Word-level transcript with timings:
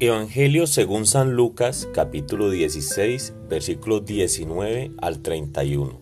Evangelio 0.00 0.68
según 0.68 1.06
San 1.06 1.32
Lucas 1.32 1.88
capítulo 1.92 2.50
16 2.50 3.32
versículos 3.48 4.04
19 4.04 4.92
al 4.98 5.22
31. 5.22 6.00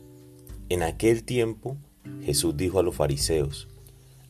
En 0.69 0.83
aquel 0.83 1.25
tiempo 1.25 1.79
Jesús 2.23 2.59
dijo 2.59 2.79
a 2.79 2.83
los 2.83 2.95
fariseos, 2.95 3.69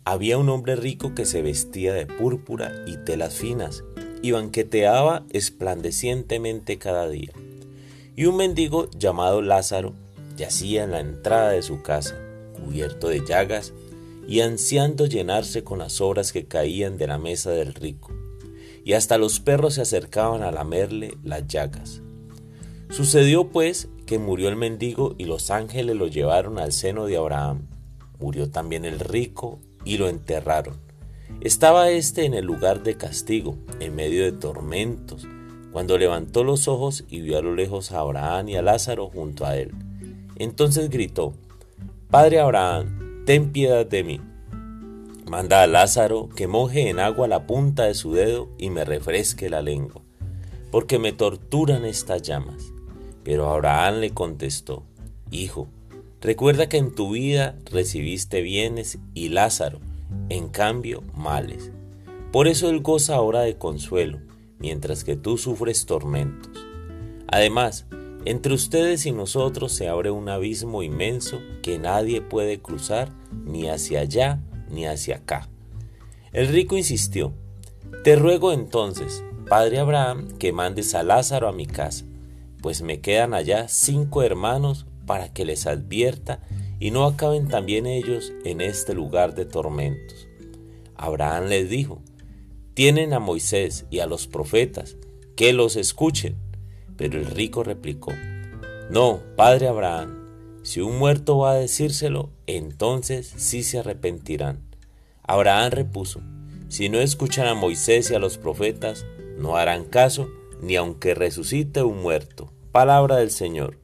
había 0.05 0.39
un 0.39 0.51
hombre 0.51 0.77
rico 0.77 1.17
que 1.17 1.25
se 1.25 1.43
vestía 1.43 1.93
de 1.93 2.07
púrpura 2.07 2.85
y 2.87 2.97
telas 2.99 3.35
finas 3.35 3.83
y 4.23 4.31
banqueteaba 4.31 5.25
esplandecientemente 5.31 6.79
cada 6.79 7.09
día. 7.09 7.33
Y 8.15 8.27
un 8.27 8.37
mendigo 8.37 8.89
llamado 8.97 9.43
Lázaro 9.43 9.95
yacía 10.37 10.85
en 10.85 10.93
la 10.93 11.01
entrada 11.01 11.51
de 11.51 11.63
su 11.63 11.83
casa, 11.83 12.15
cubierto 12.55 13.09
de 13.09 13.27
llagas 13.27 13.73
y 14.29 14.43
ansiando 14.43 15.07
llenarse 15.07 15.65
con 15.65 15.81
las 15.81 16.01
obras 16.01 16.31
que 16.31 16.47
caían 16.47 16.99
de 16.99 17.09
la 17.09 17.19
mesa 17.19 17.51
del 17.51 17.75
rico 17.75 18.13
y 18.87 18.93
hasta 18.93 19.19
los 19.19 19.41
perros 19.41 19.75
se 19.75 19.83
acercaban 19.83 20.45
a 20.45 20.53
lamerle 20.53 21.19
las 21.25 21.49
llagas. 21.49 22.03
Sucedió 22.89 23.49
pues 23.49 23.89
que 24.07 24.21
murió 24.21 24.49
el 24.49 24.55
mendigo 24.55 25.17
y 25.19 25.25
los 25.25 25.51
ángeles 25.51 25.97
lo 25.97 26.07
llevaron 26.07 26.61
al 26.61 26.71
seno 26.71 27.07
de 27.07 27.17
Abraham. 27.17 27.67
Murió 28.21 28.49
también 28.49 28.85
el 28.85 29.01
rico 29.01 29.59
y 29.85 29.99
lo 29.99 30.09
enterraron. 30.09 30.77
Estaba 31.41 31.91
éste 31.91 32.27
en 32.27 32.35
el 32.35 32.45
lugar 32.45 32.85
de 32.85 32.97
castigo, 32.97 33.59
en 33.81 33.97
medio 33.97 34.23
de 34.23 34.31
tormentos, 34.31 35.27
cuando 35.73 35.99
levantó 35.99 36.45
los 36.45 36.69
ojos 36.69 37.05
y 37.09 37.23
vio 37.23 37.39
a 37.39 37.43
lo 37.43 37.57
lejos 37.57 37.91
a 37.91 37.99
Abraham 37.99 38.51
y 38.51 38.57
a 38.57 38.63
Lázaro 38.63 39.11
junto 39.11 39.47
a 39.47 39.57
él. 39.57 39.73
Entonces 40.37 40.91
gritó, 40.91 41.35
Padre 42.09 42.39
Abraham, 42.39 43.25
ten 43.27 43.51
piedad 43.51 43.85
de 43.85 44.05
mí 44.05 44.21
Manda 45.29 45.65
a 45.65 45.67
Lázaro 45.67 46.29
que 46.29 46.47
moje 46.47 46.89
en 46.89 47.01
agua 47.01 47.27
la 47.27 47.49
punta 47.49 47.83
de 47.83 47.95
su 47.95 48.13
dedo 48.13 48.49
y 48.59 48.71
me 48.71 48.85
refresque 48.85 49.51
la 49.51 49.61
lengua, 49.61 50.01
porque 50.71 51.01
me 51.01 51.13
torturan 51.13 51.85
estas 51.85 52.23
llamas. 52.23 52.73
Pero 53.25 53.51
Abraham 53.51 53.97
le 53.97 54.11
contestó, 54.11 54.85
Hijo, 55.33 55.67
recuerda 56.21 56.69
que 56.69 56.77
en 56.77 56.95
tu 56.95 57.11
vida 57.11 57.57
recibiste 57.73 58.41
bienes 58.41 59.01
y 59.15 59.31
Lázaro, 59.31 59.81
en 60.29 60.49
cambio, 60.49 61.03
males. 61.17 61.73
Por 62.31 62.47
eso 62.47 62.71
él 62.71 62.81
goza 62.81 63.17
ahora 63.17 63.41
de 63.41 63.59
consuelo, 63.59 64.21
mientras 64.61 65.03
que 65.03 65.17
tú 65.17 65.39
sufres 65.39 65.87
tormentos. 65.87 66.53
Además, 67.27 67.87
entre 68.25 68.55
ustedes 68.55 69.07
y 69.07 69.11
nosotros 69.11 69.73
se 69.73 69.89
abre 69.89 70.13
un 70.13 70.29
abismo 70.29 70.85
inmenso 70.85 71.41
que 71.65 71.81
nadie 71.81 72.23
puede 72.23 72.61
cruzar 72.61 73.11
ni 73.45 73.69
hacia 73.69 74.01
allá 74.01 74.41
ni 74.71 74.87
hacia 74.87 75.17
acá. 75.17 75.49
El 76.33 76.49
rico 76.49 76.77
insistió, 76.77 77.33
Te 78.05 78.17
ruego 78.17 78.53
entonces, 78.53 79.25
padre 79.49 79.79
Abraham, 79.79 80.29
que 80.39 80.53
mandes 80.53 80.95
a 80.95 81.03
Lázaro 81.03 81.49
a 81.49 81.53
mi 81.53 81.67
casa, 81.67 82.05
pues 82.61 82.83
me 82.83 83.01
quedan 83.01 83.35
allá 83.35 83.69
cinco 83.69 84.23
hermanos 84.23 84.87
para 85.07 85.33
que 85.33 85.45
les 85.45 85.67
advierta 85.67 86.41
y 86.79 86.91
no 86.91 87.05
acaben 87.07 87.49
también 87.49 87.87
ellos 87.87 88.33
en 88.45 88.61
este 88.61 88.93
lugar 88.95 89.35
de 89.35 89.47
tormentos. 89.47 90.27
Abraham 90.97 91.47
les 91.47 91.71
dijo, 91.71 92.03
Tienen 92.75 93.13
a 93.13 93.19
Moisés 93.19 93.87
y 93.91 94.01
a 94.01 94.07
los 94.07 94.27
profetas, 94.27 94.97
que 95.37 95.53
los 95.53 95.77
escuchen. 95.77 96.37
Pero 96.97 97.19
el 97.19 97.27
rico 97.27 97.63
replicó, 97.63 98.13
No, 98.91 99.21
padre 99.37 99.69
Abraham, 99.69 100.26
si 100.67 100.81
un 100.81 100.99
muerto 100.99 101.39
va 101.39 101.53
a 101.53 101.55
decírselo, 101.55 102.31
entonces 102.49 103.33
sí 103.37 103.63
se 103.63 103.79
arrepentirán. 103.79 104.59
Abraham 105.23 105.71
repuso, 105.71 106.23
si 106.69 106.89
no 106.89 106.99
escuchan 106.99 107.47
a 107.47 107.55
Moisés 107.55 108.11
y 108.11 108.17
a 108.17 108.19
los 108.19 108.37
profetas, 108.37 109.07
no 109.39 109.57
harán 109.57 109.85
caso, 109.85 110.29
ni 110.61 110.75
aunque 110.75 111.15
resucite 111.15 111.85
un 111.85 112.03
muerto. 112.03 112.51
Palabra 112.73 113.15
del 113.15 113.31
Señor. 113.31 113.79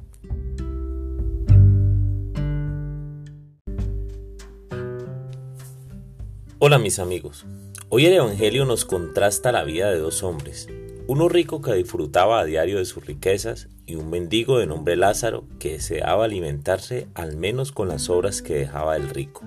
Hola 6.58 6.80
mis 6.80 6.98
amigos, 6.98 7.46
hoy 7.90 8.06
el 8.06 8.14
Evangelio 8.14 8.64
nos 8.64 8.84
contrasta 8.84 9.52
la 9.52 9.62
vida 9.62 9.88
de 9.88 9.98
dos 9.98 10.24
hombres, 10.24 10.68
uno 11.12 11.28
rico 11.28 11.60
que 11.60 11.74
disfrutaba 11.74 12.40
a 12.40 12.44
diario 12.46 12.78
de 12.78 12.86
sus 12.86 13.04
riquezas 13.04 13.68
y 13.84 13.96
un 13.96 14.08
mendigo 14.08 14.58
de 14.58 14.66
nombre 14.66 14.96
Lázaro 14.96 15.44
que 15.58 15.72
deseaba 15.72 16.24
alimentarse 16.24 17.06
al 17.12 17.36
menos 17.36 17.70
con 17.70 17.88
las 17.88 18.08
obras 18.08 18.40
que 18.40 18.54
dejaba 18.54 18.96
el 18.96 19.10
rico. 19.10 19.42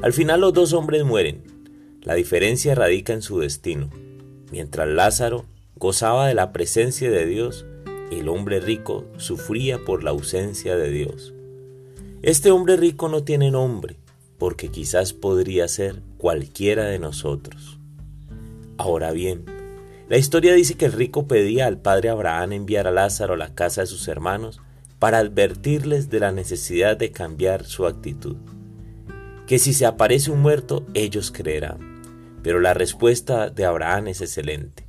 Al 0.00 0.14
final 0.14 0.40
los 0.40 0.54
dos 0.54 0.72
hombres 0.72 1.04
mueren. 1.04 1.42
La 2.00 2.14
diferencia 2.14 2.74
radica 2.74 3.12
en 3.12 3.20
su 3.20 3.40
destino. 3.40 3.90
Mientras 4.50 4.88
Lázaro 4.88 5.44
gozaba 5.76 6.26
de 6.28 6.32
la 6.32 6.50
presencia 6.50 7.10
de 7.10 7.26
Dios, 7.26 7.66
el 8.10 8.26
hombre 8.30 8.58
rico 8.58 9.04
sufría 9.18 9.84
por 9.84 10.02
la 10.02 10.12
ausencia 10.12 10.78
de 10.78 10.90
Dios. 10.90 11.34
Este 12.22 12.52
hombre 12.52 12.78
rico 12.78 13.10
no 13.10 13.22
tiene 13.22 13.50
nombre, 13.50 13.96
porque 14.38 14.70
quizás 14.70 15.12
podría 15.12 15.68
ser 15.68 16.00
cualquiera 16.16 16.84
de 16.84 16.98
nosotros. 16.98 17.78
Ahora 18.78 19.10
bien, 19.12 19.59
la 20.10 20.18
historia 20.18 20.54
dice 20.54 20.74
que 20.74 20.86
el 20.86 20.92
rico 20.92 21.28
pedía 21.28 21.68
al 21.68 21.78
padre 21.78 22.08
Abraham 22.08 22.52
enviar 22.52 22.88
a 22.88 22.90
Lázaro 22.90 23.34
a 23.34 23.36
la 23.36 23.54
casa 23.54 23.82
de 23.82 23.86
sus 23.86 24.08
hermanos 24.08 24.60
para 24.98 25.18
advertirles 25.18 26.10
de 26.10 26.18
la 26.18 26.32
necesidad 26.32 26.96
de 26.96 27.12
cambiar 27.12 27.64
su 27.64 27.86
actitud. 27.86 28.34
Que 29.46 29.60
si 29.60 29.72
se 29.72 29.86
aparece 29.86 30.32
un 30.32 30.40
muerto, 30.40 30.84
ellos 30.94 31.30
creerán. 31.30 32.02
Pero 32.42 32.58
la 32.58 32.74
respuesta 32.74 33.50
de 33.50 33.64
Abraham 33.64 34.08
es 34.08 34.20
excelente. 34.20 34.88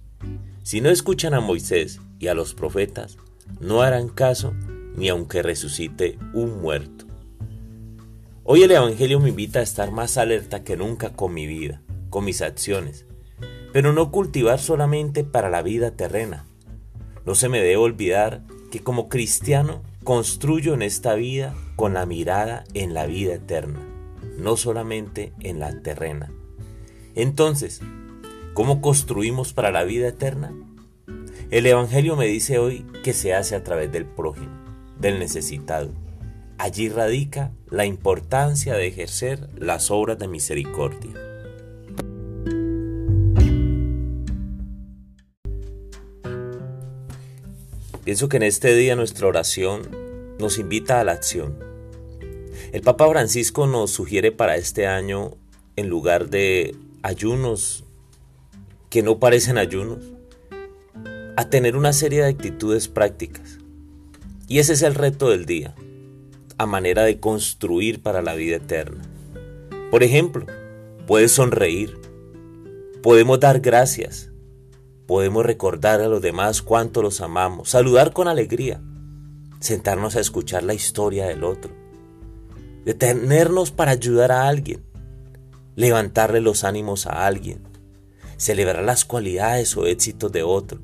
Si 0.63 0.81
no 0.81 0.89
escuchan 0.89 1.35
a 1.35 1.39
Moisés 1.39 2.01
y 2.17 2.25
a 2.25 2.33
los 2.33 2.55
profetas, 2.55 3.17
no 3.59 3.83
harán 3.83 4.09
caso 4.09 4.55
ni 4.95 5.07
aunque 5.09 5.43
resucite 5.43 6.17
un 6.33 6.63
muerto. 6.63 7.05
Hoy 8.43 8.63
el 8.63 8.71
Evangelio 8.71 9.19
me 9.19 9.29
invita 9.29 9.59
a 9.59 9.63
estar 9.63 9.91
más 9.91 10.17
alerta 10.17 10.63
que 10.63 10.77
nunca 10.77 11.11
con 11.11 11.31
mi 11.31 11.45
vida, 11.45 11.83
con 12.09 12.25
mis 12.25 12.41
acciones, 12.41 13.05
pero 13.73 13.93
no 13.93 14.11
cultivar 14.11 14.59
solamente 14.59 15.23
para 15.23 15.49
la 15.49 15.61
vida 15.61 15.91
terrena. 15.91 16.45
No 17.25 17.35
se 17.35 17.49
me 17.49 17.59
debe 17.59 17.77
olvidar 17.77 18.41
que 18.71 18.81
como 18.81 19.09
cristiano 19.09 19.81
construyo 20.03 20.73
en 20.73 20.81
esta 20.81 21.13
vida 21.13 21.53
con 21.75 21.93
la 21.93 22.05
mirada 22.05 22.63
en 22.73 22.93
la 22.93 23.05
vida 23.05 23.35
eterna, 23.35 23.79
no 24.37 24.57
solamente 24.57 25.33
en 25.39 25.59
la 25.59 25.81
terrena. 25.81 26.31
Entonces, 27.15 27.81
¿cómo 28.53 28.81
construimos 28.81 29.53
para 29.53 29.71
la 29.71 29.83
vida 29.83 30.07
eterna? 30.07 30.53
El 31.51 31.65
Evangelio 31.65 32.15
me 32.15 32.27
dice 32.27 32.59
hoy 32.59 32.85
que 33.03 33.13
se 33.13 33.33
hace 33.33 33.55
a 33.55 33.63
través 33.63 33.91
del 33.91 34.05
prójimo, 34.05 34.51
del 34.99 35.19
necesitado. 35.19 35.91
Allí 36.57 36.89
radica 36.89 37.51
la 37.69 37.85
importancia 37.85 38.75
de 38.75 38.87
ejercer 38.87 39.49
las 39.57 39.91
obras 39.91 40.17
de 40.17 40.27
misericordia. 40.27 41.30
Pienso 48.11 48.27
que 48.27 48.35
en 48.35 48.43
este 48.43 48.75
día 48.75 48.97
nuestra 48.97 49.25
oración 49.25 49.83
nos 50.37 50.59
invita 50.59 50.99
a 50.99 51.05
la 51.05 51.13
acción. 51.13 51.57
El 52.73 52.81
Papa 52.81 53.07
Francisco 53.07 53.67
nos 53.67 53.91
sugiere 53.91 54.33
para 54.33 54.57
este 54.57 54.85
año, 54.85 55.37
en 55.77 55.87
lugar 55.87 56.29
de 56.29 56.75
ayunos 57.03 57.85
que 58.89 59.01
no 59.01 59.17
parecen 59.19 59.57
ayunos, 59.57 59.99
a 61.37 61.49
tener 61.49 61.77
una 61.77 61.93
serie 61.93 62.23
de 62.23 62.27
actitudes 62.27 62.89
prácticas. 62.89 63.59
Y 64.49 64.59
ese 64.59 64.73
es 64.73 64.81
el 64.81 64.95
reto 64.95 65.29
del 65.29 65.45
día, 65.45 65.73
a 66.57 66.65
manera 66.65 67.03
de 67.03 67.17
construir 67.17 68.01
para 68.01 68.21
la 68.21 68.35
vida 68.35 68.57
eterna. 68.57 69.03
Por 69.89 70.03
ejemplo, 70.03 70.45
puedes 71.07 71.31
sonreír, 71.31 71.97
podemos 73.01 73.39
dar 73.39 73.61
gracias, 73.61 74.30
Podemos 75.11 75.45
recordar 75.45 75.99
a 75.99 76.07
los 76.07 76.21
demás 76.21 76.61
cuánto 76.61 77.01
los 77.01 77.19
amamos, 77.19 77.67
saludar 77.67 78.13
con 78.13 78.29
alegría, 78.29 78.81
sentarnos 79.59 80.15
a 80.15 80.21
escuchar 80.21 80.63
la 80.63 80.73
historia 80.73 81.27
del 81.27 81.43
otro, 81.43 81.73
detenernos 82.85 83.71
para 83.71 83.91
ayudar 83.91 84.31
a 84.31 84.47
alguien, 84.47 84.85
levantarle 85.75 86.39
los 86.39 86.63
ánimos 86.63 87.07
a 87.07 87.27
alguien, 87.27 87.61
celebrar 88.37 88.85
las 88.85 89.03
cualidades 89.03 89.75
o 89.75 89.85
éxitos 89.85 90.31
de 90.31 90.43
otro, 90.43 90.79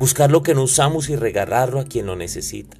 buscar 0.00 0.32
lo 0.32 0.42
que 0.42 0.56
no 0.56 0.64
usamos 0.64 1.08
y 1.08 1.14
regalarlo 1.14 1.78
a 1.78 1.84
quien 1.84 2.06
lo 2.06 2.16
necesita, 2.16 2.78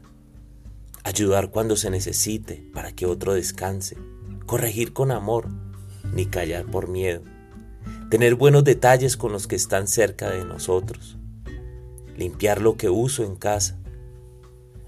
ayudar 1.04 1.52
cuando 1.52 1.76
se 1.76 1.90
necesite 1.90 2.68
para 2.74 2.90
que 2.90 3.06
otro 3.06 3.34
descanse, 3.34 3.96
corregir 4.46 4.94
con 4.94 5.12
amor, 5.12 5.46
ni 6.12 6.26
callar 6.26 6.66
por 6.66 6.88
miedo 6.88 7.22
tener 8.12 8.34
buenos 8.34 8.62
detalles 8.62 9.16
con 9.16 9.32
los 9.32 9.46
que 9.46 9.56
están 9.56 9.88
cerca 9.88 10.28
de 10.28 10.44
nosotros, 10.44 11.16
limpiar 12.14 12.60
lo 12.60 12.76
que 12.76 12.90
uso 12.90 13.24
en 13.24 13.36
casa, 13.36 13.78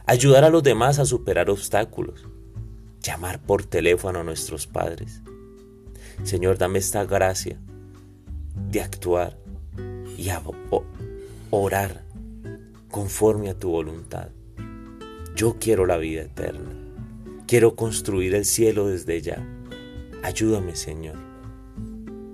ayudar 0.05 0.44
a 0.44 0.50
los 0.50 0.62
demás 0.62 0.99
a 0.99 1.06
superar 1.06 1.49
obstáculos, 1.49 2.26
llamar 3.00 3.41
por 3.41 3.65
teléfono 3.65 4.19
a 4.19 4.25
nuestros 4.25 4.67
padres. 4.67 5.23
Señor, 6.23 6.59
dame 6.59 6.79
esta 6.81 7.06
gracia 7.06 7.59
de 8.71 8.82
actuar 8.82 9.38
y 10.19 10.29
orar 11.49 12.05
conforme 12.91 13.49
a 13.49 13.59
tu 13.59 13.71
voluntad. 13.71 14.29
Yo 15.35 15.56
quiero 15.59 15.87
la 15.87 15.97
vida 15.97 16.21
eterna. 16.21 16.73
Quiero 17.47 17.75
construir 17.75 18.35
el 18.35 18.44
cielo 18.44 18.88
desde 18.88 19.23
ya. 19.23 19.43
Ayúdame, 20.23 20.76
Señor, 20.76 21.17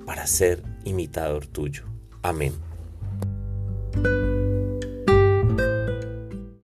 para 0.05 0.27
ser 0.27 0.70
imitador 0.85 1.47
tuyo. 1.47 1.85
Amén. 2.23 2.70